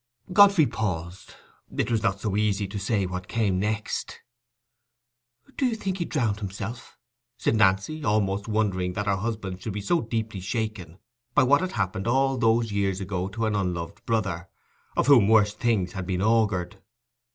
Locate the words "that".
8.93-9.05